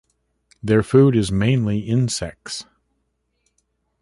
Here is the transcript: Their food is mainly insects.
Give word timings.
Their 0.63 0.81
food 0.81 1.15
is 1.15 1.31
mainly 1.31 1.81
insects. 1.81 2.65